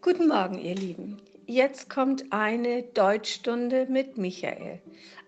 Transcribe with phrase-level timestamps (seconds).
[0.00, 1.20] Guten Morgen, ihr Lieben.
[1.46, 4.80] Jetzt kommt eine Deutschstunde mit Michael.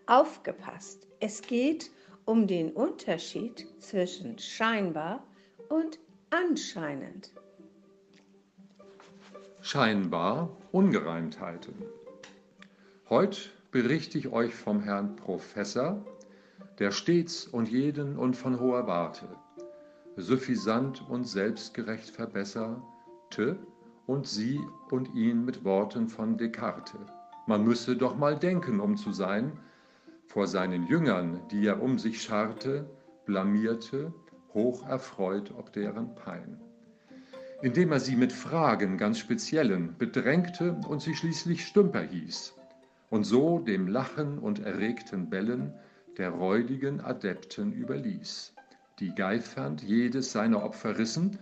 [0.06, 1.90] Aufgepasst, es geht
[2.24, 5.26] um den Unterschied zwischen scheinbar
[5.68, 5.98] und
[6.30, 7.32] anscheinend.
[9.60, 11.74] Scheinbar Ungereimtheiten.
[13.08, 13.40] Heute
[13.72, 16.04] berichte ich euch vom Herrn Professor,
[16.78, 19.28] der stets und jeden und von hoher Warte,
[20.16, 23.58] suffisant und selbstgerecht verbesserte
[24.10, 24.60] und sie
[24.90, 26.98] und ihn mit Worten von Descartes.
[27.46, 29.52] Man müsse doch mal denken, um zu sein,
[30.26, 32.90] vor seinen Jüngern, die er um sich scharte,
[33.24, 34.12] blamierte,
[34.52, 36.60] hoch erfreut ob deren Pein.
[37.62, 42.56] Indem er sie mit Fragen ganz speziellen bedrängte und sie schließlich Stümper hieß
[43.10, 45.72] und so dem Lachen und erregten Bellen
[46.18, 48.54] der räudigen Adepten überließ,
[48.98, 51.38] die geifernd jedes seiner Opfer rissen,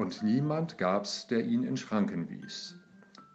[0.00, 2.74] und niemand gab's, der ihn in Schranken wies.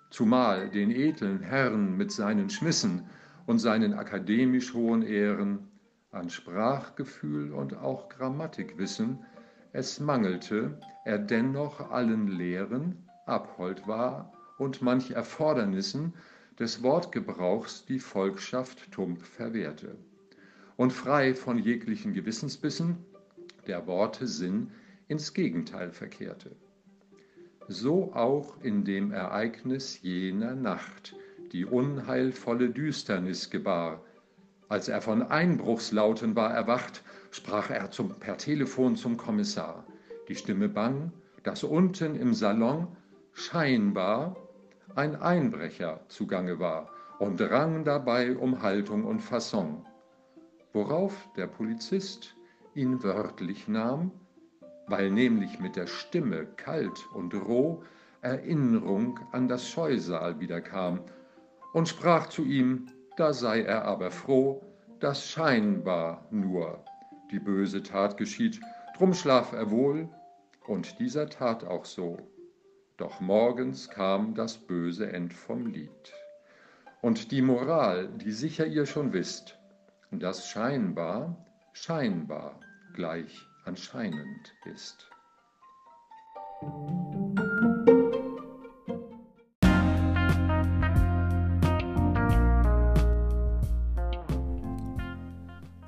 [0.09, 3.07] Zumal den edlen Herrn mit seinen Schmissen
[3.45, 5.67] und seinen akademisch hohen Ehren
[6.09, 9.19] an Sprachgefühl und auch Grammatikwissen
[9.73, 12.97] es mangelte, er dennoch allen Lehren
[13.27, 16.13] abhold war und manch Erfordernissen
[16.57, 19.97] des Wortgebrauchs die Volkschaft tump verwehrte
[20.77, 22.97] und frei von jeglichen Gewissensbissen
[23.67, 24.71] der Worte Sinn
[25.07, 26.55] ins Gegenteil verkehrte.
[27.67, 31.15] So auch in dem Ereignis jener Nacht
[31.51, 34.03] die unheilvolle Düsternis gebar.
[34.67, 39.85] Als er von Einbruchslauten war erwacht, sprach er zum, per Telefon zum Kommissar.
[40.27, 41.11] Die Stimme bang,
[41.43, 42.87] dass unten im Salon
[43.33, 44.35] scheinbar
[44.95, 49.85] ein Einbrecher zugange war und rang dabei um Haltung und Fasson
[50.75, 52.35] worauf der Polizist
[52.75, 54.11] ihn wörtlich nahm,
[54.87, 57.83] weil nämlich mit der Stimme kalt und roh
[58.21, 60.99] Erinnerung an das Scheusal wiederkam
[61.73, 62.87] und sprach zu ihm,
[63.17, 64.61] da sei er aber froh,
[64.99, 66.83] dass scheinbar nur
[67.31, 68.59] die böse Tat geschieht,
[68.97, 70.09] drum schlaf er wohl,
[70.67, 72.17] und dieser tat auch so.
[72.97, 76.13] Doch morgens kam das böse End vom Lied.
[77.01, 79.59] Und die Moral, die sicher ihr schon wisst,
[80.11, 82.59] das scheinbar scheinbar
[82.93, 85.09] gleich anscheinend ist.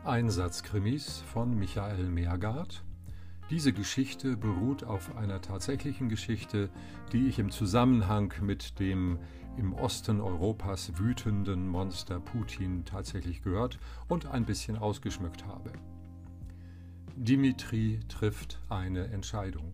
[0.04, 2.84] Einsatzkrimis von Michael Meergard.
[3.50, 6.70] Diese Geschichte beruht auf einer tatsächlichen Geschichte,
[7.14, 9.20] die ich im Zusammenhang mit dem
[9.58, 15.72] im Osten Europas wütenden Monster Putin tatsächlich gehört und ein bisschen ausgeschmückt habe.
[17.20, 19.74] Dimitri trifft eine Entscheidung.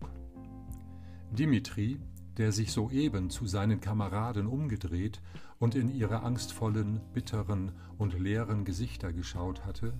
[1.30, 2.00] Dimitri,
[2.36, 5.20] der sich soeben zu seinen Kameraden umgedreht
[5.58, 9.94] und in ihre angstvollen, bitteren und leeren Gesichter geschaut hatte,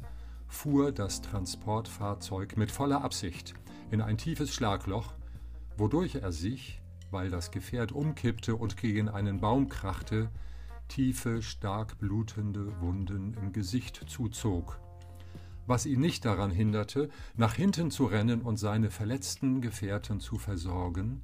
[0.49, 3.55] fuhr das Transportfahrzeug mit voller Absicht
[3.91, 5.15] in ein tiefes Schlagloch,
[5.77, 6.81] wodurch er sich
[7.15, 10.31] weil das Gefährt umkippte und gegen einen Baum krachte,
[10.89, 14.81] tiefe, stark blutende Wunden im Gesicht zuzog,
[15.67, 21.23] was ihn nicht daran hinderte, nach hinten zu rennen und seine verletzten Gefährten zu versorgen,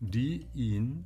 [0.00, 1.04] die ihn,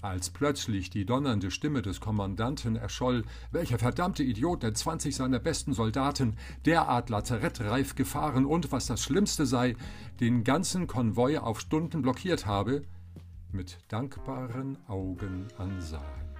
[0.00, 5.74] als plötzlich die donnernde Stimme des Kommandanten erscholl, welcher verdammte Idiot der zwanzig seiner besten
[5.74, 6.36] Soldaten
[6.66, 9.76] derart lazarettreif gefahren und, was das Schlimmste sei,
[10.18, 12.82] den ganzen Konvoi auf Stunden blockiert habe,
[13.52, 16.32] mit dankbaren Augen ansahen.